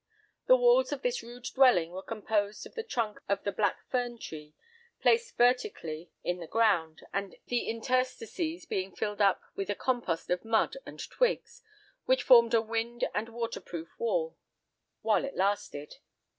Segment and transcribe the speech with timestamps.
[0.47, 4.17] The walls of this rude dwelling were composed of the trunk of the black fern
[4.17, 4.55] tree,
[4.99, 7.03] placed vertically in the ground,
[7.45, 11.61] the interstices being filled up with a compost of mud and twigs,
[12.05, 14.35] which formed a wind and waterproof wall,
[15.03, 15.97] while it lasted.